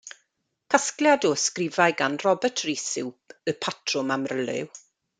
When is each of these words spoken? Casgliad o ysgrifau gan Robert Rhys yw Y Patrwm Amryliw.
Casgliad 0.73 1.27
o 1.29 1.31
ysgrifau 1.35 1.93
gan 2.01 2.17
Robert 2.25 2.65
Rhys 2.69 2.89
yw 3.05 3.13
Y 3.53 3.57
Patrwm 3.67 4.15
Amryliw. 4.21 4.73